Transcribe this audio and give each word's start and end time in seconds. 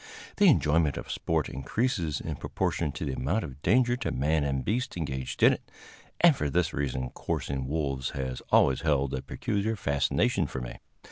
The 0.37 0.47
enjoyment 0.49 0.97
of 0.97 1.11
sport 1.11 1.47
increases 1.47 2.19
in 2.19 2.37
proportion 2.37 2.91
to 2.93 3.05
the 3.05 3.13
amount 3.13 3.43
of 3.43 3.61
danger 3.61 3.95
to 3.97 4.11
man 4.11 4.43
and 4.43 4.65
beast 4.65 4.97
engaged 4.97 5.43
in 5.43 5.53
it, 5.53 5.69
and 6.19 6.35
for 6.35 6.49
this 6.49 6.73
reason 6.73 7.11
coursing 7.11 7.67
wolves 7.67 8.09
has 8.15 8.41
always 8.51 8.81
held 8.81 9.13
a 9.13 9.21
peculiar 9.21 9.75
fascination 9.75 10.47
for 10.47 10.59
me. 10.59 10.79